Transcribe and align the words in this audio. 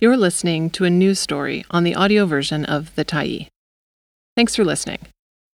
You're 0.00 0.16
listening 0.16 0.70
to 0.70 0.84
a 0.84 0.90
news 0.90 1.18
story 1.18 1.64
on 1.72 1.82
the 1.82 1.96
audio 1.96 2.24
version 2.24 2.64
of 2.64 2.94
The 2.94 3.04
Tyee. 3.04 3.48
Thanks 4.36 4.54
for 4.54 4.64
listening. 4.64 5.00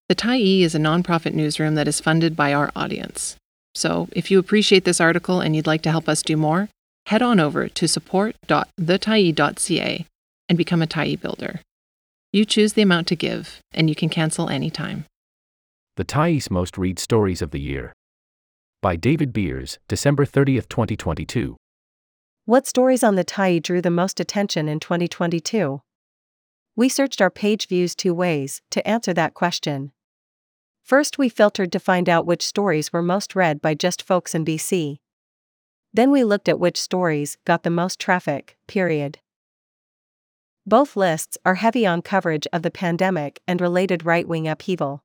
The 0.09 0.17
Tyee 0.17 0.63
is 0.63 0.75
a 0.75 0.81
nonprofit 0.81 1.33
newsroom 1.33 1.77
that 1.77 1.87
is 1.87 2.01
funded 2.01 2.35
by 2.35 2.53
our 2.53 2.73
audience. 2.75 3.37
So, 3.77 4.09
if 4.11 4.33
you 4.33 4.41
appreciate 4.41 4.85
this 4.85 5.01
article 5.01 5.41
and 5.41 5.55
you'd 5.55 5.69
like 5.69 5.83
to 5.83 5.93
help 5.93 6.09
us 6.09 6.23
do 6.23 6.37
more, 6.37 6.69
head 7.07 7.23
on 7.23 7.39
over 7.39 7.69
to 7.69 7.87
support.thetyee.ca 7.87 10.07
and 10.49 10.59
become 10.59 10.83
a 10.83 10.89
Tyee 10.89 11.21
builder. 11.21 11.61
You 12.33 12.45
choose 12.45 12.73
the 12.73 12.83
amount 12.83 13.07
to 13.07 13.15
give, 13.15 13.61
and 13.73 13.89
you 13.89 13.95
can 13.95 14.09
cancel 14.09 14.49
anytime. 14.49 15.05
The 15.97 16.05
Tyee's 16.05 16.51
Most 16.51 16.77
Read 16.77 16.99
Stories 16.99 17.43
of 17.43 17.53
the 17.53 17.61
Year. 17.61 17.93
By 18.81 18.97
David 18.97 19.33
Beers, 19.33 19.79
December 19.87 20.27
30th, 20.27 20.69
2022. 20.69 21.57
What 22.45 22.67
stories 22.67 23.05
on 23.05 23.15
the 23.15 23.25
Tyee 23.25 23.63
drew 23.63 23.81
the 23.81 23.89
most 23.89 24.19
attention 24.19 24.69
in 24.69 24.81
2022? 24.81 25.81
We 26.75 26.89
searched 26.89 27.21
our 27.21 27.31
page 27.31 27.69
views 27.69 27.95
two 27.95 28.13
ways 28.13 28.63
to 28.71 28.85
answer 28.87 29.15
that 29.15 29.35
question. 29.35 29.93
First, 30.83 31.19
we 31.19 31.29
filtered 31.29 31.71
to 31.71 31.79
find 31.79 32.09
out 32.09 32.27
which 32.27 32.45
stories 32.45 32.93
were 32.93 33.01
most 33.01 33.37
read 33.37 33.63
by 33.63 33.75
just 33.75 34.03
folks 34.03 34.35
in 34.35 34.45
BC. 34.45 34.99
Then 35.95 36.11
we 36.11 36.25
looked 36.25 36.49
at 36.49 36.59
which 36.59 36.81
stories 36.81 37.39
got 37.45 37.63
the 37.63 37.71
most 37.71 38.01
traffic, 38.01 38.59
period. 38.67 39.21
Both 40.67 40.97
lists 40.97 41.39
are 41.45 41.55
heavy 41.55 41.87
on 41.87 42.03
coverage 42.03 42.49
of 42.53 42.63
the 42.63 42.73
pandemic 42.73 43.41
and 43.47 43.61
related 43.61 44.05
right 44.05 44.27
wing 44.27 44.49
upheaval. 44.49 45.05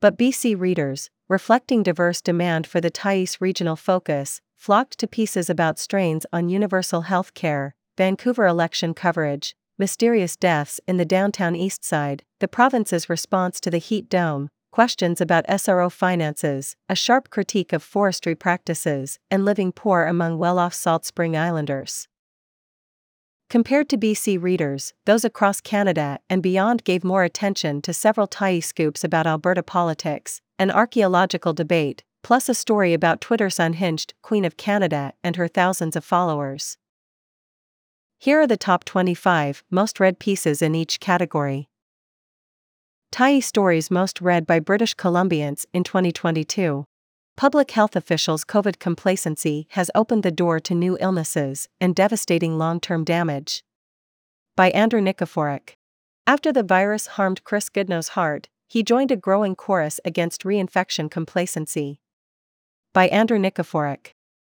But 0.00 0.16
BC 0.16 0.56
readers, 0.56 1.10
reflecting 1.26 1.82
diverse 1.82 2.22
demand 2.22 2.68
for 2.68 2.80
the 2.80 2.90
Tyee's 2.90 3.40
regional 3.40 3.74
focus, 3.74 4.40
flocked 4.56 4.98
to 4.98 5.06
pieces 5.06 5.48
about 5.48 5.78
strains 5.78 6.26
on 6.32 6.48
universal 6.48 7.02
health 7.02 7.34
care, 7.34 7.74
Vancouver 7.96 8.46
election 8.46 8.94
coverage, 8.94 9.54
mysterious 9.78 10.36
deaths 10.36 10.80
in 10.88 10.96
the 10.96 11.04
downtown 11.04 11.54
east 11.54 11.84
side, 11.84 12.24
the 12.40 12.48
province's 12.48 13.08
response 13.08 13.60
to 13.60 13.70
the 13.70 13.78
heat 13.78 14.08
dome, 14.08 14.48
questions 14.72 15.20
about 15.20 15.46
SRO 15.46 15.90
finances, 15.90 16.76
a 16.88 16.94
sharp 16.94 17.30
critique 17.30 17.72
of 17.72 17.82
forestry 17.82 18.34
practices, 18.34 19.18
and 19.30 19.44
living 19.44 19.72
poor 19.72 20.04
among 20.04 20.38
well 20.38 20.58
off 20.58 20.74
Salt 20.74 21.04
Spring 21.04 21.36
Islanders. 21.36 22.08
Compared 23.48 23.88
to 23.90 23.96
BC 23.96 24.42
readers, 24.42 24.92
those 25.04 25.24
across 25.24 25.60
Canada 25.60 26.18
and 26.28 26.42
beyond 26.42 26.82
gave 26.82 27.04
more 27.04 27.22
attention 27.22 27.80
to 27.82 27.92
several 27.92 28.26
Tyee 28.26 28.62
scoops 28.62 29.04
about 29.04 29.26
Alberta 29.26 29.62
politics, 29.62 30.40
an 30.58 30.70
archaeological 30.70 31.52
debate, 31.52 32.02
plus 32.26 32.48
a 32.48 32.54
story 32.54 32.92
about 32.92 33.20
Twitter's 33.20 33.60
unhinged 33.60 34.12
Queen 34.20 34.44
of 34.44 34.56
Canada 34.56 35.12
and 35.22 35.36
her 35.36 35.46
thousands 35.46 35.94
of 35.94 36.04
followers. 36.04 36.76
Here 38.18 38.40
are 38.40 38.48
the 38.48 38.56
top 38.56 38.82
25 38.82 39.62
most 39.70 40.00
read 40.00 40.18
pieces 40.18 40.60
in 40.60 40.74
each 40.74 40.98
category. 40.98 41.68
Tyee 43.12 43.40
stories 43.40 43.92
most 43.92 44.20
read 44.20 44.44
by 44.44 44.58
British 44.58 44.96
Columbians 44.96 45.66
in 45.72 45.84
2022. 45.84 46.84
Public 47.36 47.70
health 47.70 47.94
officials' 47.94 48.44
COVID 48.44 48.80
complacency 48.80 49.68
has 49.70 49.88
opened 49.94 50.24
the 50.24 50.32
door 50.32 50.58
to 50.58 50.74
new 50.74 50.98
illnesses 51.00 51.68
and 51.80 51.94
devastating 51.94 52.58
long 52.58 52.80
term 52.80 53.04
damage. 53.04 53.62
By 54.56 54.70
Andrew 54.70 55.00
Nikiforuk. 55.00 55.74
After 56.26 56.52
the 56.52 56.64
virus 56.64 57.06
harmed 57.06 57.44
Chris 57.44 57.68
Goodnow's 57.68 58.08
heart, 58.18 58.48
he 58.66 58.82
joined 58.82 59.12
a 59.12 59.16
growing 59.16 59.54
chorus 59.54 60.00
against 60.04 60.42
reinfection 60.42 61.08
complacency. 61.08 62.00
By 62.96 63.08
Andrew 63.08 63.38
Nikiforuk. 63.38 64.12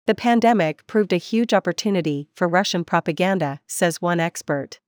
The 0.06 0.14
pandemic 0.14 0.86
proved 0.86 1.12
a 1.12 1.18
huge 1.18 1.52
opportunity 1.52 2.30
for 2.34 2.48
Russian 2.48 2.84
propaganda, 2.84 3.60
says 3.66 4.00
one 4.00 4.18
expert. 4.18 4.80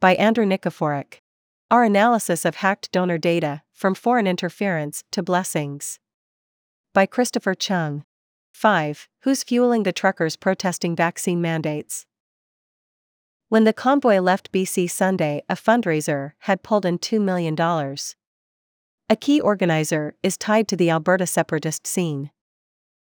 By 0.00 0.16
Andrew 0.16 0.44
Nikiforuk. 0.44 1.20
Our 1.70 1.84
analysis 1.84 2.44
of 2.44 2.56
hacked 2.56 2.92
donor 2.92 3.16
data, 3.16 3.62
from 3.72 3.94
foreign 3.94 4.26
interference 4.26 5.02
to 5.12 5.22
blessings 5.22 5.98
by 6.92 7.06
Christopher 7.06 7.54
Cheung. 7.54 8.02
5. 8.52 9.08
Who's 9.22 9.44
fueling 9.44 9.84
the 9.84 9.90
truckers 9.90 10.36
protesting 10.36 10.94
vaccine 10.94 11.40
mandates? 11.40 12.04
When 13.48 13.64
the 13.64 13.72
convoy 13.72 14.18
left 14.18 14.52
BC 14.52 14.90
Sunday, 14.90 15.40
a 15.48 15.54
fundraiser 15.54 16.32
had 16.40 16.62
pulled 16.62 16.84
in 16.84 16.98
$2 16.98 17.18
million. 17.18 17.56
A 19.08 19.16
key 19.16 19.40
organizer 19.40 20.16
is 20.22 20.36
tied 20.36 20.68
to 20.68 20.76
the 20.76 20.90
Alberta 20.90 21.26
separatist 21.26 21.86
scene. 21.86 22.30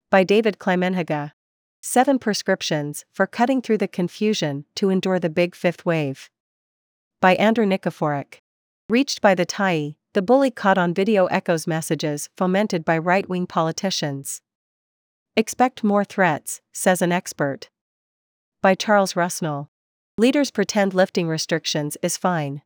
By 0.09 0.23
David 0.23 0.57
Climenhaga. 0.57 1.33
Seven 1.81 2.17
prescriptions 2.17 3.03
for 3.11 3.27
cutting 3.27 3.61
through 3.61 3.79
the 3.79 3.89
confusion 3.89 4.63
to 4.75 4.89
endure 4.89 5.19
the 5.19 5.29
big 5.29 5.53
fifth 5.53 5.85
wave. 5.85 6.29
By 7.19 7.35
Andrew 7.35 7.65
Nikiforuk. 7.65 8.35
Reached 8.87 9.19
by 9.21 9.35
the 9.35 9.45
Tyee, 9.45 9.97
the 10.13 10.21
bully 10.21 10.49
caught 10.49 10.77
on 10.77 10.93
video 10.93 11.25
echoes 11.25 11.67
messages 11.67 12.29
fomented 12.37 12.85
by 12.85 12.97
right 12.97 13.27
wing 13.27 13.47
politicians. 13.47 14.41
Expect 15.35 15.83
more 15.83 16.05
threats, 16.05 16.61
says 16.71 17.01
an 17.01 17.11
expert. 17.11 17.69
By 18.61 18.75
Charles 18.75 19.11
Rusnell. 19.11 19.67
Leaders 20.17 20.51
pretend 20.51 20.93
lifting 20.93 21.27
restrictions 21.27 21.97
is 22.01 22.15
fine. 22.15 22.61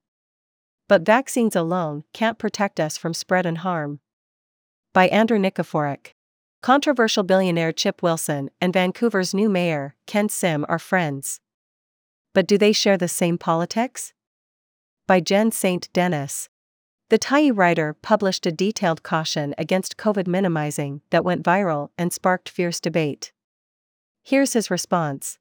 But 0.87 1.01
vaccines 1.01 1.55
alone 1.55 2.03
can't 2.13 2.37
protect 2.37 2.79
us 2.79 2.99
from 2.99 3.15
spread 3.15 3.47
and 3.47 3.57
harm. 3.57 3.99
By 4.93 5.07
Andrew 5.07 5.39
Nikiforuk. 5.39 6.13
Controversial 6.61 7.23
billionaire 7.23 7.71
Chip 7.71 8.03
Wilson 8.03 8.51
and 8.61 8.71
Vancouver's 8.71 9.33
new 9.33 9.49
mayor, 9.49 9.95
Ken 10.05 10.29
Sim, 10.29 10.63
are 10.69 10.77
friends. 10.77 11.39
But 12.35 12.45
do 12.45 12.55
they 12.55 12.71
share 12.71 12.97
the 12.97 13.07
same 13.07 13.39
politics? 13.39 14.13
By 15.07 15.21
Jen 15.21 15.51
St. 15.51 15.91
Denis. 15.91 16.49
The 17.09 17.17
Tyee 17.17 17.51
writer 17.51 17.95
published 18.03 18.45
a 18.45 18.51
detailed 18.51 19.01
caution 19.01 19.55
against 19.57 19.97
COVID 19.97 20.27
minimizing 20.27 21.01
that 21.09 21.25
went 21.25 21.43
viral 21.43 21.89
and 21.97 22.13
sparked 22.13 22.47
fierce 22.47 22.79
debate. 22.79 23.33
Here's 24.21 24.53
his 24.53 24.69
response. 24.69 25.39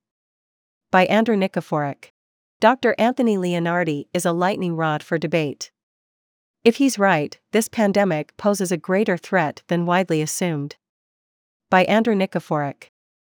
By 0.90 1.04
Andrew 1.04 1.36
Nikiforuk. 1.36 2.12
Dr. 2.60 2.94
Anthony 2.96 3.36
Leonardi 3.36 4.06
is 4.14 4.24
a 4.24 4.32
lightning 4.32 4.74
rod 4.74 5.02
for 5.02 5.18
debate. 5.18 5.70
If 6.64 6.76
he's 6.76 6.98
right, 6.98 7.38
this 7.52 7.68
pandemic 7.68 8.34
poses 8.38 8.72
a 8.72 8.78
greater 8.78 9.18
threat 9.18 9.62
than 9.68 9.84
widely 9.84 10.22
assumed. 10.22 10.76
By 11.70 11.84
Andrew 11.84 12.16
Nikiforuk. 12.16 12.88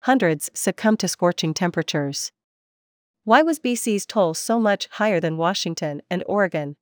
Hundreds 0.01 0.49
succumb 0.55 0.97
to 0.97 1.07
scorching 1.07 1.53
temperatures. 1.53 2.31
Why 3.25 3.43
was 3.43 3.59
BC's 3.59 4.07
toll 4.07 4.33
so 4.33 4.59
much 4.59 4.89
higher 4.93 5.19
than 5.19 5.37
Washington 5.37 6.01
and 6.09 6.23
Oregon? 6.25 6.75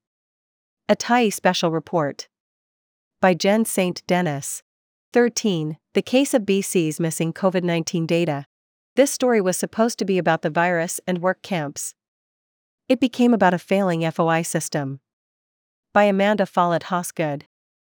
A 0.88 0.95
Tyee 0.95 1.31
Special 1.31 1.69
Report. 1.69 2.29
By 3.19 3.34
Jen 3.34 3.66
St. 3.66 4.01
Denis. 4.07 4.63
13. 5.11 5.78
The 5.94 6.01
case 6.01 6.34
of 6.34 6.44
BC's 6.44 7.01
missing 7.01 7.34
COVID 7.34 7.66
19 7.66 8.06
data. 8.06 8.45
This 8.95 9.11
story 9.11 9.41
was 9.41 9.57
supposed 9.57 10.00
to 10.00 10.06
be 10.06 10.17
about 10.17 10.44
the 10.44 10.50
virus 10.50 11.01
and 11.06 11.17
work 11.17 11.41
camps. 11.41 11.95
It 12.88 13.01
became 13.01 13.34
about 13.34 13.53
a 13.53 13.59
failing 13.59 14.09
FOI 14.09 14.44
system. 14.44 15.01
By 15.91 16.06
Amanda 16.06 16.45
Follett 16.45 16.84
Hosgood. 16.84 17.44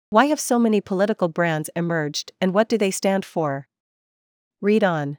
Why 0.10 0.28
have 0.28 0.40
so 0.40 0.58
many 0.58 0.80
political 0.80 1.28
brands 1.28 1.70
emerged 1.76 2.32
and 2.40 2.54
what 2.54 2.70
do 2.70 2.78
they 2.78 2.92
stand 2.92 3.26
for? 3.26 3.68
Read 4.62 4.82
on. 4.82 5.18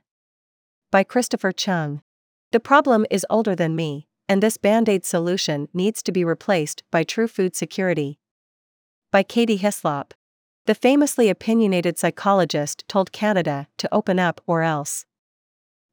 By 0.90 1.04
Christopher 1.04 1.52
Cheung. 1.52 2.00
The 2.52 2.60
problem 2.60 3.04
is 3.10 3.26
older 3.28 3.54
than 3.54 3.76
me, 3.76 4.08
and 4.30 4.42
this 4.42 4.56
band 4.56 4.88
aid 4.88 5.04
solution 5.04 5.68
needs 5.74 6.02
to 6.04 6.12
be 6.12 6.24
replaced 6.24 6.82
by 6.90 7.04
true 7.04 7.28
food 7.28 7.54
security. 7.54 8.18
By 9.12 9.22
Katie 9.22 9.58
Hyslop. 9.58 10.12
The 10.64 10.74
famously 10.74 11.28
opinionated 11.28 11.98
psychologist 11.98 12.84
told 12.88 13.12
Canada 13.12 13.68
to 13.76 13.94
open 13.94 14.18
up 14.18 14.40
or 14.46 14.62
else. 14.62 15.04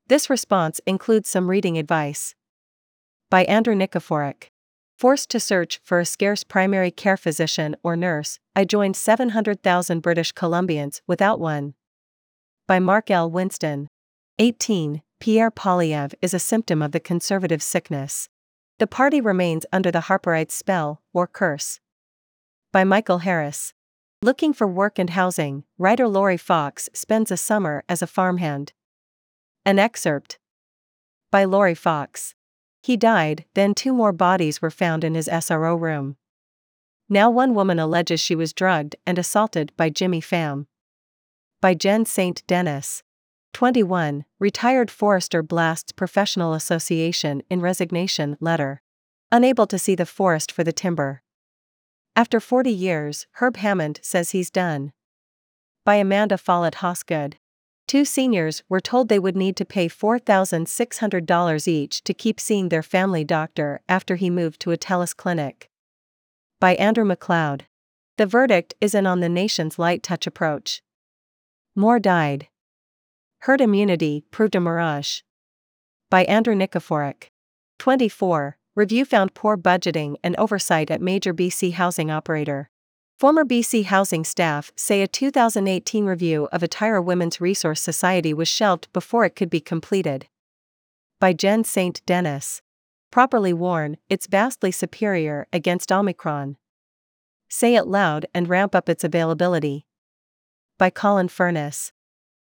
This 0.07 0.29
response 0.29 0.79
includes 0.85 1.27
some 1.27 1.49
reading 1.49 1.77
advice. 1.77 2.33
By 3.29 3.43
Andrew 3.43 3.75
Nikiforuk. 3.75 4.49
Forced 5.05 5.29
to 5.29 5.39
search 5.39 5.79
for 5.83 5.99
a 5.99 6.03
scarce 6.03 6.43
primary 6.43 6.89
care 6.89 7.15
physician 7.15 7.75
or 7.83 7.95
nurse, 7.95 8.39
I 8.55 8.65
joined 8.65 8.95
700,000 8.95 9.99
British 9.99 10.33
Columbians 10.33 11.01
without 11.05 11.39
one. 11.39 11.75
By 12.65 12.79
Mark 12.79 13.11
L. 13.11 13.29
Winston. 13.29 13.87
18. 14.39 15.03
Pierre 15.19 15.51
Poilievre 15.51 16.15
is 16.23 16.33
a 16.33 16.39
symptom 16.39 16.81
of 16.81 16.91
the 16.91 16.99
conservative 16.99 17.61
sickness. 17.61 18.29
The 18.79 18.87
party 18.87 19.21
remains 19.21 19.67
under 19.71 19.91
the 19.91 20.05
Harperite 20.09 20.49
spell, 20.49 21.03
or 21.13 21.27
curse. 21.27 21.79
By 22.73 22.83
Michael 22.83 23.19
Harris. 23.19 23.75
Looking 24.23 24.53
for 24.53 24.65
work 24.65 24.97
and 24.97 25.11
housing, 25.11 25.65
writer 25.77 26.07
Lori 26.07 26.37
Fox 26.37 26.89
spends 26.93 27.29
a 27.29 27.37
summer 27.37 27.83
as 27.87 28.01
a 28.01 28.07
farmhand. 28.07 28.73
An 29.65 29.77
excerpt. 29.77 30.39
By 31.29 31.43
Lori 31.43 31.75
Fox. 31.75 32.33
He 32.85 32.97
died, 32.97 33.45
then 33.55 33.73
two 33.73 33.93
more 33.93 34.11
bodies 34.11 34.61
were 34.61 34.69
found 34.69 35.03
in 35.03 35.15
his 35.15 35.27
SRO 35.27 35.75
room. 35.75 36.17
Now 37.09 37.31
one 37.31 37.55
woman 37.55 37.79
alleges 37.79 38.19
she 38.19 38.35
was 38.35 38.53
drugged 38.53 38.95
and 39.07 39.17
assaulted 39.17 39.71
by 39.75 39.89
Jimmy 39.89 40.21
Pham. 40.21 40.67
By 41.61 41.73
Jen 41.73 42.05
St. 42.05 42.45
Denis. 42.45 43.01
21. 43.53 44.25
Retired 44.37 44.91
forester 44.91 45.41
blasts 45.41 45.93
Professional 45.93 46.53
Association 46.53 47.41
in 47.49 47.59
resignation 47.59 48.37
letter. 48.39 48.83
Unable 49.31 49.65
to 49.65 49.79
see 49.79 49.95
the 49.95 50.05
forest 50.05 50.51
for 50.51 50.63
the 50.63 50.71
timber. 50.71 51.23
After 52.15 52.39
40 52.39 52.69
years, 52.69 53.25
Herb 53.39 53.57
Hammond 53.57 53.99
says 54.03 54.29
he's 54.29 54.51
done. 54.51 54.93
By 55.85 55.95
Amanda 55.95 56.37
Follett 56.37 56.75
Hosgood. 56.75 57.37
Two 57.87 58.03
seniors 58.03 58.63
were 58.67 58.79
told 58.79 59.09
they 59.09 59.19
would 59.19 59.35
need 59.35 59.55
to 59.57 59.65
pay 59.65 59.87
$4,600 59.87 61.67
each 61.67 62.03
to 62.03 62.13
keep 62.13 62.39
seeing 62.39 62.69
their 62.69 62.81
family 62.81 63.23
doctor 63.23 63.81
after 63.87 64.15
he 64.15 64.29
moved 64.31 64.59
to 64.61 64.71
a 64.71 64.77
TELUS 64.77 65.15
clinic. 65.15 65.69
By 66.59 66.75
Andrew 66.75 67.05
McLeod. 67.05 67.61
The 68.17 68.25
verdict 68.25 68.73
isn't 68.81 69.05
on 69.05 69.19
the 69.19 69.29
nation's 69.29 69.77
light 69.77 70.01
touch 70.01 70.25
approach. 70.25 70.81
More 71.75 71.99
died. 71.99 72.47
Herd 73.39 73.61
immunity 73.61 74.23
proved 74.31 74.55
a 74.55 74.59
mirage. 74.59 75.21
By 76.09 76.23
Andrew 76.23 76.55
Nikiforuk. 76.55 77.29
24. 77.77 78.57
Review 78.73 79.05
found 79.05 79.35
poor 79.35 79.57
budgeting 79.57 80.15
and 80.23 80.35
oversight 80.37 80.89
at 80.89 81.01
major 81.01 81.33
BC 81.33 81.73
housing 81.73 82.09
operator. 82.09 82.69
Former 83.17 83.45
BC 83.45 83.85
Housing 83.85 84.25
staff 84.25 84.73
say 84.75 85.01
a 85.01 85.07
2018 85.07 86.05
review 86.05 86.49
of 86.51 86.61
Atira 86.61 87.01
Women's 87.01 87.39
Resource 87.39 87.81
Society 87.81 88.33
was 88.33 88.49
shelved 88.49 88.91
before 88.91 89.23
it 89.23 89.37
could 89.37 89.49
be 89.49 89.61
completed. 89.61 90.27
By 91.21 91.31
Jen 91.31 91.63
St. 91.63 92.05
Denis. 92.05 92.61
Properly 93.11 93.53
worn, 93.53 93.95
it's 94.09 94.27
vastly 94.27 94.69
superior 94.69 95.47
against 95.53 95.93
Omicron. 95.93 96.57
Say 97.47 97.75
it 97.75 97.87
loud 97.87 98.25
and 98.33 98.49
ramp 98.49 98.75
up 98.75 98.89
its 98.89 99.05
availability. 99.05 99.85
By 100.77 100.89
Colin 100.89 101.29
Furness. 101.29 101.93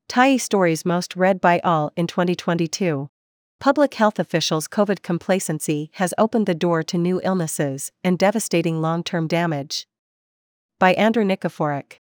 Tyee 0.09 0.41
stories 0.41 0.83
most 0.83 1.15
read 1.15 1.39
by 1.39 1.59
all 1.63 1.91
in 1.95 2.07
2022. 2.07 3.11
Public 3.59 3.93
health 3.93 4.17
officials' 4.17 4.67
COVID 4.67 5.03
complacency 5.03 5.91
has 5.93 6.15
opened 6.17 6.47
the 6.47 6.55
door 6.55 6.81
to 6.81 6.97
new 6.97 7.21
illnesses 7.23 7.91
and 8.03 8.17
devastating 8.17 8.81
long 8.81 9.03
term 9.03 9.27
damage. 9.27 9.85
By 10.83 10.95
Andrew 10.95 11.23
Nikiforuk. 11.23 11.99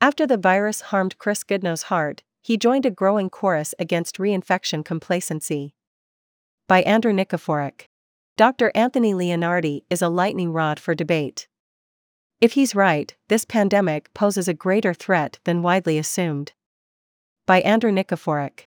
After 0.00 0.26
the 0.26 0.36
virus 0.36 0.80
harmed 0.90 1.18
Chris 1.18 1.44
Goodnow's 1.44 1.84
heart, 1.84 2.24
he 2.42 2.56
joined 2.56 2.84
a 2.84 2.90
growing 2.90 3.30
chorus 3.30 3.76
against 3.78 4.18
reinfection 4.18 4.84
complacency. 4.84 5.76
By 6.66 6.82
Andrew 6.82 7.12
Nikiforuk. 7.12 7.82
Dr. 8.36 8.72
Anthony 8.74 9.14
Leonardi 9.14 9.82
is 9.88 10.02
a 10.02 10.08
lightning 10.08 10.52
rod 10.52 10.80
for 10.80 10.96
debate. 10.96 11.46
If 12.40 12.54
he's 12.54 12.74
right, 12.74 13.14
this 13.28 13.44
pandemic 13.44 14.12
poses 14.14 14.48
a 14.48 14.52
greater 14.52 14.94
threat 14.94 15.38
than 15.44 15.62
widely 15.62 15.96
assumed 15.96 16.54
by 17.46 17.60
Andrew 17.60 17.92
Nikiforuk. 17.92 18.64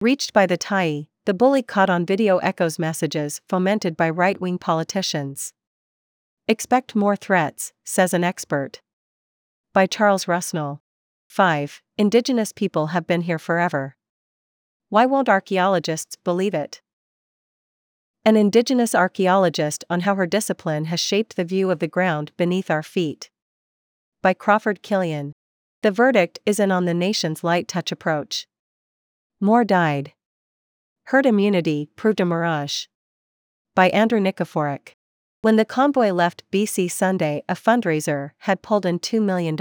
Reached 0.00 0.32
by 0.32 0.46
the 0.46 0.56
Tyee, 0.56 1.08
the 1.26 1.34
bully 1.34 1.62
caught 1.62 1.90
on 1.90 2.06
video 2.06 2.38
echoes 2.38 2.78
messages 2.78 3.42
fomented 3.50 3.98
by 3.98 4.08
right 4.08 4.40
wing 4.40 4.56
politicians. 4.56 5.52
Expect 6.48 6.96
more 6.96 7.16
threats, 7.16 7.74
says 7.84 8.14
an 8.14 8.24
expert. 8.24 8.80
By 9.72 9.86
Charles 9.86 10.24
Rusnell. 10.24 10.80
5. 11.28 11.80
Indigenous 11.96 12.50
people 12.50 12.88
have 12.88 13.06
been 13.06 13.20
here 13.20 13.38
forever. 13.38 13.94
Why 14.88 15.06
won't 15.06 15.28
archaeologists 15.28 16.16
believe 16.16 16.54
it? 16.54 16.80
An 18.24 18.36
indigenous 18.36 18.96
archaeologist 18.96 19.84
on 19.88 20.00
how 20.00 20.16
her 20.16 20.26
discipline 20.26 20.86
has 20.86 20.98
shaped 20.98 21.36
the 21.36 21.44
view 21.44 21.70
of 21.70 21.78
the 21.78 21.86
ground 21.86 22.32
beneath 22.36 22.68
our 22.68 22.82
feet. 22.82 23.30
By 24.22 24.34
Crawford 24.34 24.82
Killian. 24.82 25.34
The 25.82 25.92
verdict 25.92 26.40
isn't 26.44 26.72
on 26.72 26.86
the 26.86 26.92
nation's 26.92 27.44
light 27.44 27.68
touch 27.68 27.92
approach. 27.92 28.48
More 29.40 29.62
died. 29.62 30.14
Herd 31.04 31.26
immunity 31.26 31.88
proved 31.94 32.18
a 32.18 32.24
mirage. 32.24 32.86
By 33.76 33.90
Andrew 33.90 34.18
Nikiforuk. 34.18 34.94
When 35.42 35.56
the 35.56 35.64
convoy 35.64 36.10
left 36.10 36.44
BC 36.52 36.90
Sunday, 36.90 37.42
a 37.48 37.54
fundraiser 37.54 38.32
had 38.40 38.60
pulled 38.60 38.84
in 38.84 38.98
$2 38.98 39.22
million. 39.22 39.56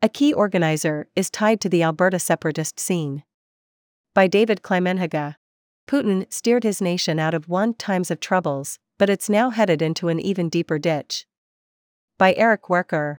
A 0.00 0.08
key 0.08 0.32
organizer 0.32 1.06
is 1.14 1.28
tied 1.28 1.60
to 1.60 1.68
the 1.68 1.82
Alberta 1.82 2.18
separatist 2.18 2.80
scene. 2.80 3.24
By 4.14 4.28
David 4.28 4.62
Climenhaga. 4.62 5.36
Putin 5.86 6.32
steered 6.32 6.64
his 6.64 6.80
nation 6.80 7.18
out 7.18 7.34
of 7.34 7.50
one 7.50 7.74
times 7.74 8.10
of 8.10 8.20
troubles, 8.20 8.78
but 8.98 9.10
it's 9.10 9.28
now 9.28 9.50
headed 9.50 9.82
into 9.82 10.08
an 10.08 10.18
even 10.18 10.48
deeper 10.48 10.78
ditch. 10.78 11.26
By 12.16 12.32
Eric 12.34 12.62
Werker. 12.70 13.16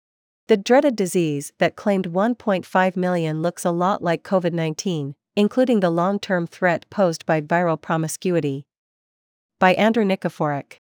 The 0.48 0.56
dreaded 0.56 0.96
disease 0.96 1.52
that 1.58 1.76
claimed 1.76 2.08
1.5 2.08 2.96
million 2.96 3.42
looks 3.42 3.66
a 3.66 3.70
lot 3.70 4.02
like 4.02 4.22
COVID 4.22 4.54
19, 4.54 5.14
including 5.36 5.80
the 5.80 5.90
long 5.90 6.18
term 6.18 6.46
threat 6.46 6.88
posed 6.88 7.26
by 7.26 7.42
viral 7.42 7.78
promiscuity. 7.78 8.64
By 9.58 9.74
Andrew 9.74 10.04
Nikiforuk. 10.04 10.78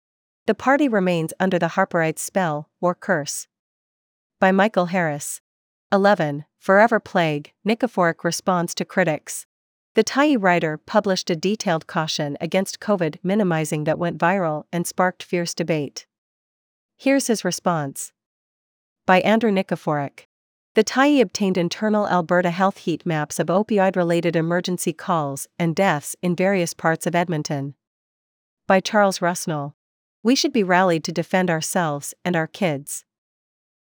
The 0.47 0.55
party 0.55 0.89
remains 0.89 1.33
under 1.39 1.59
the 1.59 1.69
Harperite 1.69 2.19
spell, 2.19 2.69
or 2.81 2.95
curse. 2.95 3.47
By 4.41 4.53
Michael 4.53 4.87
Harris. 4.87 5.41
11. 5.93 6.45
Forever 6.59 7.01
Plague 7.01 7.53
Nikiforuk 7.67 8.25
responds 8.25 8.75
to 8.75 8.85
critics. 8.85 9.47
The 9.95 10.05
Tyee 10.05 10.37
writer 10.41 10.79
published 10.79 11.31
a 11.31 11.37
detailed 11.37 11.87
caution 11.87 12.37
against 12.41 12.81
COVID 12.81 13.17
minimizing 13.23 13.85
that 13.85 13.99
went 13.99 14.19
viral 14.19 14.65
and 14.73 14.87
sparked 14.87 15.23
fierce 15.23 15.53
debate. 15.53 16.07
Here's 16.97 17.27
his 17.27 17.45
response 17.45 18.13
by 19.07 19.21
Andrew 19.23 19.51
Nikiforuk. 19.51 20.27
The 20.75 20.85
Tyee 20.85 21.21
obtained 21.21 21.59
internal 21.59 22.07
Alberta 22.07 22.51
health 22.51 22.79
heat 22.79 23.05
maps 23.05 23.41
of 23.41 23.49
opioid 23.49 23.97
related 23.97 24.37
emergency 24.37 24.93
calls 24.93 25.49
and 25.59 25.75
deaths 25.75 26.15
in 26.23 26.37
various 26.37 26.75
parts 26.75 27.07
of 27.07 27.17
Edmonton. 27.17 27.75
By 28.69 28.79
Charles 28.79 29.19
Rusnell. 29.19 29.73
We 30.23 30.35
should 30.35 30.53
be 30.53 30.63
rallied 30.63 31.05
to 31.05 31.13
defend 31.13 31.49
ourselves 31.49 32.13
and 32.25 32.37
our 32.37 32.47
kids. 32.47 33.05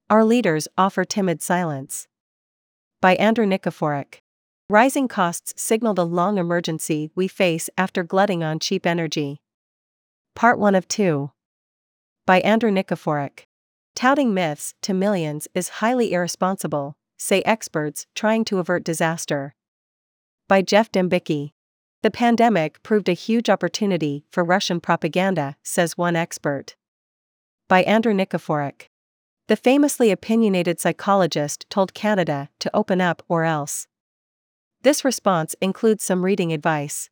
Our 0.09 0.23
leaders 0.23 0.67
offer 0.77 1.03
timid 1.03 1.41
silence. 1.41 2.07
By 3.01 3.15
Andrew 3.15 3.45
Nikiforuk. 3.45 4.19
Rising 4.69 5.09
costs 5.09 5.53
signal 5.61 5.93
the 5.93 6.05
long 6.05 6.37
emergency 6.37 7.09
we 7.15 7.27
face 7.27 7.69
after 7.77 8.03
glutting 8.03 8.43
on 8.43 8.59
cheap 8.59 8.85
energy. 8.85 9.41
Part 10.33 10.57
1 10.57 10.75
of 10.75 10.87
2. 10.87 11.31
By 12.25 12.39
Andrew 12.39 12.71
Nikiforuk. 12.71 13.45
Touting 13.93 14.33
myths 14.33 14.73
to 14.83 14.93
millions 14.93 15.49
is 15.53 15.81
highly 15.83 16.13
irresponsible, 16.13 16.95
say 17.17 17.41
experts 17.41 18.07
trying 18.15 18.45
to 18.45 18.59
avert 18.59 18.85
disaster. 18.85 19.53
By 20.47 20.61
Geoff 20.61 20.89
Dembicki. 20.91 21.51
The 22.03 22.11
pandemic 22.11 22.81
proved 22.81 23.07
a 23.09 23.13
huge 23.13 23.47
opportunity 23.47 24.25
for 24.31 24.43
Russian 24.43 24.79
propaganda, 24.79 25.55
says 25.61 25.99
one 25.99 26.15
expert. 26.15 26.75
By 27.67 27.83
Andrew 27.83 28.13
Nikiforuk. 28.13 28.87
The 29.47 29.55
famously 29.55 30.09
opinionated 30.09 30.79
psychologist 30.79 31.67
told 31.69 31.93
Canada 31.93 32.49
to 32.59 32.75
open 32.75 33.01
up 33.01 33.21
or 33.27 33.43
else. 33.43 33.87
This 34.81 35.05
response 35.05 35.55
includes 35.61 36.03
some 36.03 36.25
reading 36.25 36.51
advice. 36.51 37.11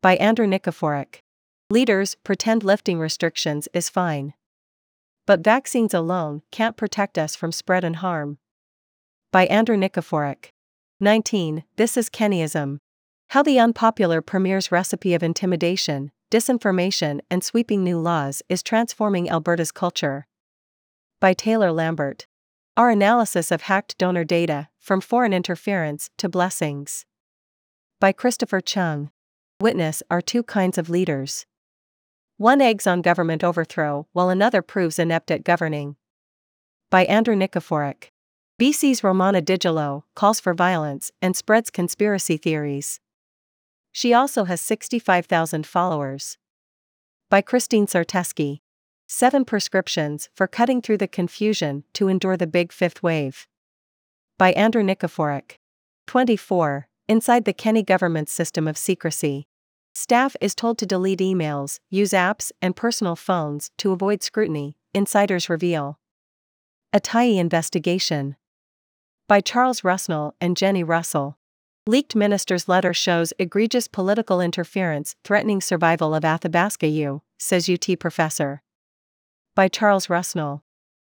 By 0.00 0.14
Andrew 0.16 0.46
Nikiforuk. 0.46 1.20
Leaders 1.68 2.14
pretend 2.22 2.62
lifting 2.62 3.00
restrictions 3.00 3.66
is 3.74 3.88
fine. 3.88 4.34
But 5.26 5.40
vaccines 5.42 5.92
alone 5.92 6.42
can't 6.52 6.76
protect 6.76 7.18
us 7.18 7.34
from 7.34 7.50
spread 7.50 7.82
and 7.82 7.96
harm. 7.96 8.38
By 9.32 9.46
Andrew 9.46 9.76
Nikiforuk. 9.76 10.50
19. 11.00 11.64
This 11.76 11.96
is 11.96 12.08
Kenneyism. 12.08 12.78
How 13.32 13.42
the 13.42 13.58
unpopular 13.58 14.22
Premier's 14.22 14.72
recipe 14.72 15.12
of 15.12 15.22
intimidation, 15.22 16.12
disinformation, 16.30 17.20
and 17.30 17.44
sweeping 17.44 17.84
new 17.84 17.98
laws 17.98 18.42
is 18.48 18.62
transforming 18.62 19.28
Alberta's 19.28 19.70
culture. 19.70 20.26
By 21.20 21.34
Taylor 21.34 21.70
Lambert. 21.70 22.26
Our 22.74 22.88
analysis 22.88 23.50
of 23.50 23.62
hacked 23.62 23.98
donor 23.98 24.24
data, 24.24 24.68
from 24.78 25.02
foreign 25.02 25.34
interference 25.34 26.08
to 26.16 26.30
blessings. 26.30 27.04
By 28.00 28.12
Christopher 28.12 28.62
Cheung. 28.62 29.10
Witness 29.60 30.02
are 30.10 30.22
two 30.22 30.42
kinds 30.42 30.78
of 30.78 30.88
leaders. 30.88 31.44
One 32.38 32.62
eggs 32.62 32.86
on 32.86 33.02
government 33.02 33.44
overthrow 33.44 34.06
while 34.14 34.30
another 34.30 34.62
proves 34.62 34.98
inept 34.98 35.30
at 35.30 35.44
governing. 35.44 35.96
By 36.88 37.04
Andrew 37.04 37.36
Nikiforuk. 37.36 38.04
BC's 38.58 39.04
Romana 39.04 39.42
Didulo 39.42 40.04
calls 40.14 40.40
for 40.40 40.54
violence 40.54 41.12
and 41.20 41.36
spreads 41.36 41.68
conspiracy 41.68 42.38
theories. 42.38 43.00
She 43.98 44.14
also 44.14 44.44
has 44.44 44.60
65,000 44.60 45.66
followers. 45.66 46.38
By 47.30 47.40
Christine 47.40 47.88
Sarteschi. 47.88 48.60
Seven 49.08 49.44
prescriptions 49.44 50.28
for 50.36 50.46
cutting 50.46 50.80
through 50.80 50.98
the 50.98 51.08
confusion 51.08 51.82
to 51.94 52.06
endure 52.06 52.36
the 52.36 52.46
big 52.46 52.70
fifth 52.70 53.02
wave. 53.02 53.48
By 54.38 54.52
Andrew 54.52 54.84
Nikiforuk. 54.84 55.56
24. 56.06 56.86
Inside 57.08 57.44
the 57.44 57.52
Kenney 57.52 57.82
government's 57.82 58.30
system 58.30 58.68
of 58.68 58.78
secrecy. 58.78 59.48
Staff 59.96 60.36
is 60.40 60.54
told 60.54 60.78
to 60.78 60.86
delete 60.86 61.18
emails, 61.18 61.80
use 61.90 62.10
apps, 62.10 62.52
and 62.62 62.76
personal 62.76 63.16
phones 63.16 63.72
to 63.78 63.90
avoid 63.90 64.22
scrutiny, 64.22 64.76
insiders 64.94 65.50
reveal. 65.50 65.98
A 66.92 67.00
Tyee 67.00 67.36
investigation. 67.36 68.36
By 69.26 69.40
Charles 69.40 69.80
Rusnell 69.80 70.34
and 70.40 70.56
Jennie 70.56 70.84
Russell. 70.84 71.37
Leaked 71.88 72.14
minister's 72.14 72.68
letter 72.68 72.92
shows 72.92 73.32
egregious 73.38 73.88
political 73.88 74.42
interference 74.42 75.16
threatening 75.24 75.58
survival 75.58 76.14
of 76.14 76.22
Athabasca 76.22 76.86
U, 76.86 77.22
says 77.38 77.66
UT 77.66 77.98
professor. 77.98 78.60
By 79.54 79.68
Charles 79.68 80.08
Rusnell. 80.08 80.60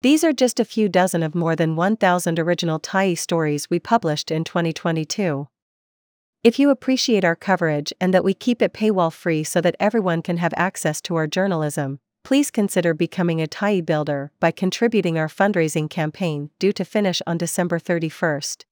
These 0.03 0.23
are 0.23 0.33
just 0.33 0.61
a 0.61 0.65
few 0.65 0.89
dozen 0.89 1.25
of 1.25 1.35
more 1.35 1.57
than 1.57 1.75
1,000 1.75 2.39
original 2.39 2.79
Tyee 2.79 3.19
stories 3.19 3.69
we 3.69 3.81
published 3.81 4.31
in 4.31 4.45
2022. 4.45 5.49
If 6.45 6.61
you 6.61 6.71
appreciate 6.71 7.25
our 7.25 7.35
coverage 7.35 7.93
and 8.01 8.15
that 8.15 8.23
we 8.23 8.33
keep 8.33 8.63
it 8.63 8.73
paywall 8.73 9.13
free 9.13 9.43
so 9.43 9.61
that 9.61 9.75
everyone 9.81 10.23
can 10.23 10.37
have 10.37 10.55
access 10.57 11.01
to 11.01 11.17
our 11.17 11.27
journalism, 11.27 11.99
please 12.23 12.53
consider 12.53 12.95
becoming 12.95 13.43
a 13.43 13.49
Tyee 13.49 13.85
builder 13.85 14.31
by 14.39 14.53
contributing 14.53 15.19
our 15.19 15.27
fundraising 15.27 15.91
campaign 15.91 16.51
due 16.61 16.73
to 16.73 16.85
finish 16.85 17.21
on 17.27 17.37
December 17.37 17.81
31st. 17.81 18.63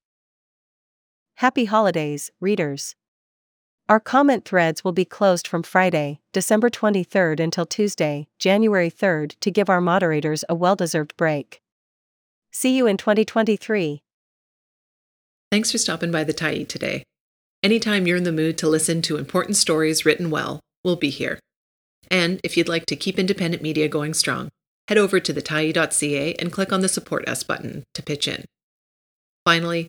Happy 1.41 1.67
holidays, 1.67 2.31
readers! 2.41 2.95
Our 3.91 4.01
comment 4.01 4.47
threads 4.47 4.83
will 4.83 4.93
be 4.93 5.05
closed 5.05 5.47
from 5.47 5.63
Friday, 5.63 6.21
December 6.33 6.71
23rd 6.71 7.41
until 7.41 7.67
Tuesday, 7.67 8.29
January 8.39 8.91
3rd 8.91 9.39
to 9.41 9.51
give 9.51 9.69
our 9.69 9.83
moderators 9.83 10.47
a 10.49 10.55
well 10.55 10.75
deserved 10.75 11.15
break. 11.19 11.61
See 12.53 12.75
you 12.75 12.87
in 12.87 12.97
2023. 12.97 14.03
Thanks 15.53 15.71
for 15.71 15.77
stopping 15.77 16.11
by 16.11 16.25
the 16.25 16.33
Tyee 16.33 16.67
today. 16.67 17.03
Anytime 17.63 18.07
you're 18.07 18.17
in 18.17 18.25
the 18.25 18.33
mood 18.33 18.57
to 18.57 18.67
listen 18.67 19.03
to 19.03 19.19
important 19.19 19.59
stories 19.59 20.07
written 20.07 20.31
well, 20.31 20.61
we'll 20.85 20.97
be 20.97 21.11
here. 21.11 21.39
And 22.11 22.41
if 22.45 22.57
you'd 22.57 22.67
like 22.67 22.87
to 22.87 22.97
keep 22.97 23.19
independent 23.19 23.63
media 23.63 23.89
going 23.89 24.15
strong, 24.15 24.49
head 24.89 24.97
over 24.97 25.21
to 25.21 25.35
thetyee.ca 25.35 26.35
and 26.37 26.51
click 26.51 26.73
on 26.73 26.81
the 26.81 26.89
Support 26.89 27.29
Us 27.29 27.43
button 27.43 27.85
to 27.93 28.03
pitch 28.03 28.27
in. 28.27 28.47
Finally, 29.45 29.89